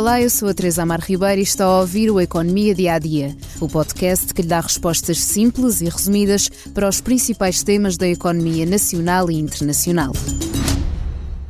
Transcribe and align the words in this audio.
Olá, 0.00 0.18
eu 0.18 0.30
sou 0.30 0.48
a 0.48 0.54
Teresa 0.54 0.82
Amar 0.82 1.02
Ribeiro 1.02 1.40
e 1.40 1.44
está 1.44 1.66
a 1.66 1.80
ouvir 1.80 2.10
o 2.10 2.18
Economia 2.18 2.74
Dia 2.74 2.94
a 2.94 2.98
Dia, 2.98 3.36
o 3.60 3.68
podcast 3.68 4.32
que 4.32 4.40
lhe 4.40 4.48
dá 4.48 4.58
respostas 4.58 5.20
simples 5.20 5.82
e 5.82 5.90
resumidas 5.90 6.48
para 6.72 6.88
os 6.88 7.02
principais 7.02 7.62
temas 7.62 7.98
da 7.98 8.08
economia 8.08 8.64
nacional 8.64 9.30
e 9.30 9.34
internacional. 9.34 10.14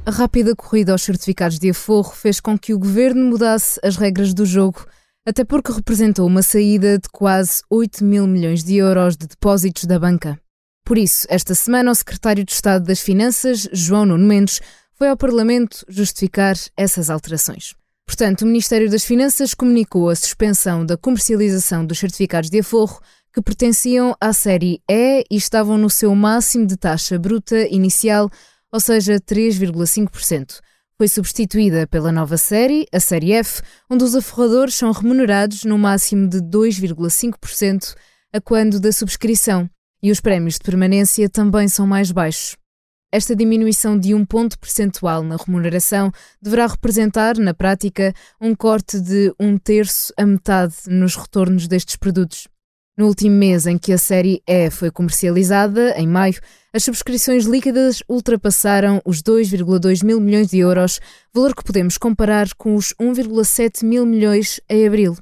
A 0.05 0.11
rápida 0.11 0.57
corrida 0.57 0.91
aos 0.91 1.03
certificados 1.03 1.61
de 1.61 1.71
aforro 1.71 2.13
fez 2.13 2.41
com 2.41 2.59
que 2.59 2.75
o 2.75 2.79
governo 2.81 3.25
mudasse 3.25 3.79
as 3.85 3.95
regras 3.95 4.35
do 4.35 4.45
jogo, 4.45 4.85
até 5.25 5.45
porque 5.45 5.71
representou 5.71 6.27
uma 6.27 6.43
saída 6.43 6.99
de 6.99 7.09
quase 7.09 7.63
8 7.71 8.03
mil 8.03 8.27
milhões 8.27 8.65
de 8.65 8.79
euros 8.79 9.17
de 9.17 9.29
depósitos 9.29 9.85
da 9.85 9.97
banca. 9.97 10.37
Por 10.85 10.99
isso, 10.99 11.25
esta 11.31 11.55
semana, 11.55 11.93
o 11.93 11.95
secretário 11.95 12.45
de 12.45 12.51
Estado 12.51 12.85
das 12.85 12.99
Finanças, 12.99 13.69
João 13.73 14.07
Nuno 14.07 14.27
Mendes, 14.27 14.61
foi 14.97 15.09
ao 15.09 15.17
Parlamento 15.17 15.87
justificar 15.89 16.57
essas 16.77 17.11
alterações. 17.11 17.79
Portanto, 18.11 18.43
o 18.43 18.47
Ministério 18.47 18.91
das 18.91 19.05
Finanças 19.05 19.55
comunicou 19.55 20.09
a 20.09 20.17
suspensão 20.17 20.85
da 20.85 20.97
comercialização 20.97 21.87
dos 21.87 22.01
certificados 22.01 22.51
de 22.51 22.59
aforro 22.59 23.01
que 23.33 23.41
pertenciam 23.41 24.17
à 24.21 24.33
série 24.33 24.83
E 24.91 25.25
e 25.31 25.37
estavam 25.37 25.79
no 25.79 25.89
seu 25.89 26.13
máximo 26.13 26.67
de 26.67 26.77
taxa 26.77 27.17
bruta 27.21 27.57
inicial, 27.69 28.29
ou 28.73 28.81
seja, 28.81 29.21
3,5%. 29.21 30.59
Foi 30.99 31.07
substituída 31.07 31.87
pela 31.87 32.11
nova 32.11 32.37
série, 32.37 32.85
a 32.93 32.99
série 32.99 33.33
F, 33.33 33.63
onde 33.89 34.03
os 34.03 34.17
aforradores 34.17 34.75
são 34.75 34.91
remunerados 34.91 35.63
no 35.63 35.79
máximo 35.79 36.29
de 36.29 36.39
2,5% 36.39 37.95
a 38.33 38.41
quando 38.41 38.81
da 38.81 38.91
subscrição, 38.91 39.71
e 40.03 40.11
os 40.11 40.19
prémios 40.19 40.55
de 40.55 40.63
permanência 40.63 41.29
também 41.29 41.69
são 41.69 41.87
mais 41.87 42.11
baixos. 42.11 42.60
Esta 43.13 43.35
diminuição 43.35 43.99
de 43.99 44.15
um 44.15 44.25
ponto 44.25 44.57
percentual 44.57 45.25
na 45.25 45.37
remuneração 45.37 46.13
deverá 46.41 46.69
representar, 46.69 47.37
na 47.39 47.53
prática, 47.53 48.15
um 48.41 48.55
corte 48.55 49.01
de 49.01 49.35
um 49.39 49.59
terço 49.59 50.13
a 50.17 50.25
metade 50.25 50.75
nos 50.87 51.17
retornos 51.17 51.67
destes 51.67 51.97
produtos. 51.97 52.47
No 52.97 53.07
último 53.07 53.35
mês 53.35 53.67
em 53.67 53.77
que 53.77 53.93
a 53.93 53.99
série 53.99 54.41
E 54.47 54.71
foi 54.71 54.93
comercializada, 54.93 55.99
em 55.99 56.07
maio, 56.07 56.39
as 56.73 56.85
subscrições 56.85 57.47
líquidas 57.47 58.01
ultrapassaram 58.09 59.03
os 59.05 59.21
2,2 59.23 60.05
mil 60.05 60.21
milhões 60.21 60.49
de 60.49 60.59
euros, 60.59 61.01
valor 61.35 61.57
que 61.57 61.65
podemos 61.65 61.99
comparar 61.99 62.55
com 62.55 62.77
os 62.77 62.95
1,7 63.01 63.85
mil 63.85 64.07
milhões 64.07 64.61
em 64.69 64.87
abril. 64.87 65.17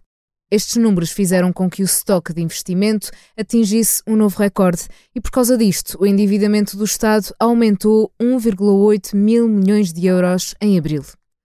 Estes 0.50 0.76
números 0.76 1.10
fizeram 1.10 1.52
com 1.52 1.68
que 1.68 1.82
o 1.82 1.84
estoque 1.84 2.32
de 2.32 2.40
investimento 2.40 3.10
atingisse 3.36 4.02
um 4.06 4.16
novo 4.16 4.38
recorde 4.38 4.88
e, 5.14 5.20
por 5.20 5.30
causa 5.30 5.58
disto, 5.58 5.98
o 6.00 6.06
endividamento 6.06 6.74
do 6.74 6.84
Estado 6.84 7.34
aumentou 7.38 8.10
1,8 8.18 9.14
mil 9.14 9.46
milhões 9.46 9.92
de 9.92 10.06
euros 10.06 10.54
em 10.58 10.78
abril. 10.78 11.04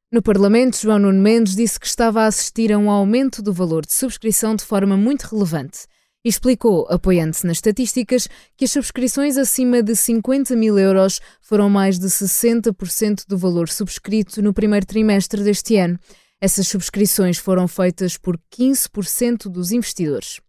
No 0.10 0.22
Parlamento, 0.22 0.78
João 0.78 1.00
Nuno 1.00 1.22
Mendes 1.22 1.54
disse 1.54 1.78
que 1.78 1.86
estava 1.86 2.22
a 2.22 2.28
assistir 2.28 2.72
a 2.72 2.78
um 2.78 2.90
aumento 2.90 3.42
do 3.42 3.52
valor 3.52 3.86
de 3.86 3.92
subscrição 3.92 4.56
de 4.56 4.64
forma 4.64 4.95
muito 4.95 5.23
relevante 5.23 5.80
e 6.23 6.30
explicou, 6.30 6.88
apoiando-se 6.90 7.45
nas 7.45 7.58
estatísticas, 7.58 8.30
que 8.56 8.64
as 8.64 8.72
subscrições 8.72 9.36
acima 9.36 9.84
de 9.84 9.98
50 9.98 10.56
mil 10.56 10.80
euros 10.80 11.20
foram 11.42 11.70
mais 11.70 12.00
de 12.00 12.08
60% 12.08 13.26
do 13.28 13.38
valor 13.38 13.67
subscrito 13.67 14.42
no 14.42 14.54
primeiro 14.54 14.86
trimestre 14.86 15.44
deste 15.44 15.76
ano 15.76 16.00
essas 16.44 16.67
subscrições 16.67 17.38
foram 17.38 17.69
feitas 17.69 18.17
por 18.17 18.38
15% 18.53 19.47
dos 19.47 19.72
investidores. 19.72 20.41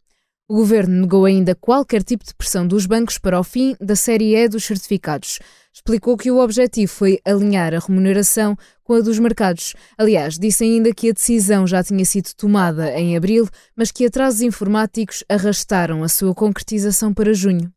O 0.48 0.56
governo 0.56 1.02
negou 1.02 1.24
ainda 1.24 1.54
qualquer 1.54 2.02
tipo 2.02 2.24
de 2.24 2.34
pressão 2.34 2.66
dos 2.66 2.84
bancos 2.84 3.16
para 3.16 3.38
o 3.38 3.44
fim 3.44 3.76
da 3.80 3.94
série 3.94 4.34
E 4.34 4.48
dos 4.48 4.64
certificados. 4.64 5.38
Explicou 5.72 6.16
que 6.16 6.32
o 6.32 6.40
objetivo 6.40 6.90
foi 6.90 7.20
alinhar 7.24 7.72
a 7.72 7.78
remuneração 7.78 8.56
com 8.82 8.94
a 8.94 9.00
dos 9.00 9.20
mercados. 9.20 9.76
Aliás, 9.96 10.36
disse 10.36 10.64
ainda 10.64 10.92
que 10.92 11.10
a 11.10 11.12
decisão 11.12 11.64
já 11.64 11.80
tinha 11.84 12.04
sido 12.04 12.34
tomada 12.36 12.90
em 12.98 13.16
abril, 13.16 13.48
mas 13.76 13.92
que 13.92 14.04
atrasos 14.04 14.42
informáticos 14.42 15.22
arrastaram 15.28 16.02
a 16.02 16.08
sua 16.08 16.34
concretização 16.34 17.14
para 17.14 17.32
junho. 17.32 17.72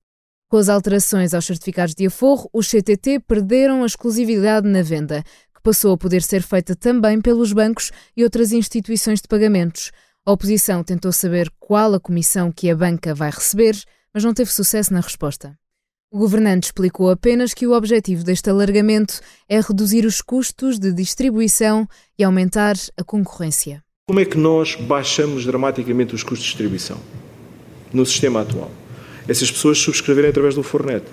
Com 0.50 0.56
as 0.56 0.70
alterações 0.70 1.34
aos 1.34 1.46
certificados 1.46 1.94
de 1.94 2.08
aforro, 2.08 2.50
os 2.54 2.70
CTT 2.70 3.20
perderam 3.28 3.84
a 3.84 3.86
exclusividade 3.86 4.66
na 4.66 4.82
venda 4.82 5.22
passou 5.68 5.92
a 5.92 5.98
poder 5.98 6.24
ser 6.24 6.44
feita 6.44 6.74
também 6.78 7.20
pelos 7.20 7.52
bancos 7.52 7.92
e 8.16 8.24
outras 8.24 8.54
instituições 8.54 9.20
de 9.20 9.28
pagamentos. 9.28 9.92
A 10.26 10.32
oposição 10.32 10.82
tentou 10.82 11.12
saber 11.12 11.52
qual 11.60 11.94
a 11.94 12.00
comissão 12.00 12.54
que 12.54 12.70
a 12.70 12.76
banca 12.76 13.14
vai 13.14 13.30
receber, 13.30 13.76
mas 14.14 14.24
não 14.24 14.34
teve 14.34 14.50
sucesso 14.50 14.94
na 14.94 15.02
resposta. 15.02 15.58
O 16.10 16.20
governante 16.20 16.68
explicou 16.68 17.10
apenas 17.10 17.54
que 17.54 17.68
o 17.68 17.74
objetivo 17.74 18.24
deste 18.24 18.50
alargamento 18.50 19.20
é 19.50 19.60
reduzir 19.60 20.06
os 20.06 20.22
custos 20.22 20.80
de 20.80 20.94
distribuição 20.94 21.86
e 22.18 22.24
aumentar 22.24 22.78
a 22.96 23.04
concorrência. 23.04 23.84
Como 24.08 24.22
é 24.22 24.26
que 24.26 24.38
nós 24.38 24.76
baixamos 24.76 25.46
dramaticamente 25.46 26.16
os 26.16 26.24
custos 26.24 26.44
de 26.44 26.52
distribuição 26.52 26.98
no 27.92 28.06
sistema 28.06 28.40
atual? 28.40 28.72
Essas 29.28 29.52
pessoas 29.52 29.78
subscreverem 29.80 30.30
através 30.30 30.56
do 30.56 30.64
Fornet. 30.64 31.04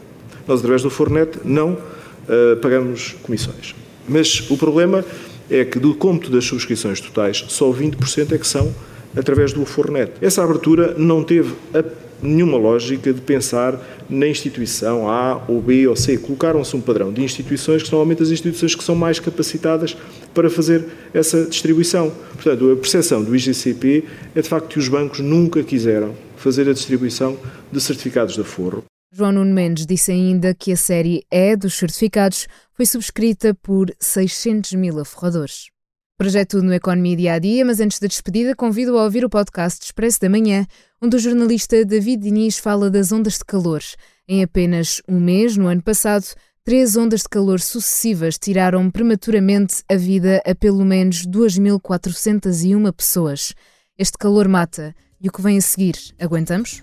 Nós, 0.46 0.60
através 0.60 0.80
do 0.80 0.90
Fornet, 0.90 1.40
não 1.42 1.72
uh, 1.72 2.56
pagamos 2.62 3.16
comissões. 3.24 3.74
Mas 4.08 4.48
o 4.50 4.56
problema 4.56 5.04
é 5.50 5.64
que 5.64 5.78
do 5.78 5.94
cômputo 5.94 6.30
das 6.30 6.44
subscrições 6.44 7.00
totais, 7.00 7.44
só 7.48 7.70
20% 7.70 8.32
é 8.32 8.38
que 8.38 8.46
são 8.46 8.74
através 9.16 9.52
do 9.52 9.64
Fornet. 9.64 10.12
Essa 10.20 10.42
abertura 10.42 10.94
não 10.98 11.22
teve 11.22 11.54
nenhuma 12.22 12.56
lógica 12.56 13.12
de 13.12 13.20
pensar 13.20 13.78
na 14.08 14.26
instituição 14.26 15.08
A 15.08 15.42
ou 15.46 15.60
B 15.60 15.86
ou 15.86 15.94
C. 15.94 16.16
Colocaram-se 16.16 16.74
um 16.74 16.80
padrão 16.80 17.12
de 17.12 17.22
instituições 17.22 17.82
que 17.82 17.88
são 17.88 17.98
normalmente 17.98 18.22
as 18.22 18.30
instituições 18.30 18.74
que 18.74 18.82
são 18.82 18.94
mais 18.94 19.20
capacitadas 19.20 19.96
para 20.32 20.48
fazer 20.48 20.84
essa 21.12 21.44
distribuição. 21.44 22.12
Portanto, 22.32 22.72
a 22.72 22.76
percepção 22.76 23.22
do 23.22 23.34
IGCP 23.36 24.04
é 24.34 24.40
de 24.40 24.48
facto 24.48 24.68
que 24.68 24.78
os 24.78 24.88
bancos 24.88 25.20
nunca 25.20 25.62
quiseram 25.62 26.14
fazer 26.36 26.68
a 26.68 26.72
distribuição 26.72 27.36
de 27.70 27.80
certificados 27.80 28.34
de 28.34 28.40
aforro. 28.40 28.84
João 29.16 29.30
Nuno 29.30 29.54
Mendes 29.54 29.86
disse 29.86 30.10
ainda 30.10 30.52
que 30.52 30.72
a 30.72 30.76
série 30.76 31.24
E 31.30 31.54
dos 31.54 31.74
certificados 31.74 32.48
foi 32.72 32.84
subscrita 32.84 33.54
por 33.54 33.94
600 34.00 34.72
mil 34.72 34.98
aforradores. 34.98 35.68
Projeto 36.18 36.56
tudo 36.56 36.64
no 36.64 36.74
Economia 36.74 37.16
Dia 37.16 37.34
a 37.34 37.38
Dia, 37.38 37.64
mas 37.64 37.78
antes 37.78 38.00
da 38.00 38.08
despedida 38.08 38.56
convido 38.56 38.98
a 38.98 39.04
ouvir 39.04 39.24
o 39.24 39.30
podcast 39.30 39.84
Expresso 39.84 40.20
da 40.20 40.28
Manhã, 40.28 40.66
onde 41.00 41.14
o 41.14 41.20
jornalista 41.20 41.84
David 41.84 42.24
Diniz 42.24 42.58
fala 42.58 42.90
das 42.90 43.12
ondas 43.12 43.34
de 43.34 43.44
calor. 43.44 43.82
Em 44.26 44.42
apenas 44.42 45.00
um 45.06 45.20
mês, 45.20 45.56
no 45.56 45.68
ano 45.68 45.82
passado, 45.82 46.26
três 46.64 46.96
ondas 46.96 47.20
de 47.20 47.28
calor 47.28 47.60
sucessivas 47.60 48.36
tiraram 48.36 48.90
prematuramente 48.90 49.84
a 49.88 49.94
vida 49.94 50.42
a 50.44 50.56
pelo 50.56 50.84
menos 50.84 51.24
2.401 51.24 52.92
pessoas. 52.92 53.54
Este 53.96 54.18
calor 54.18 54.48
mata. 54.48 54.92
E 55.20 55.28
o 55.28 55.32
que 55.32 55.40
vem 55.40 55.56
a 55.56 55.60
seguir, 55.60 55.94
aguentamos? 56.18 56.82